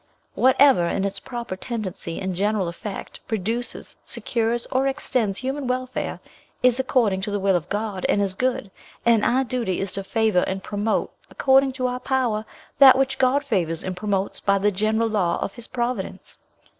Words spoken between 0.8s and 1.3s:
in its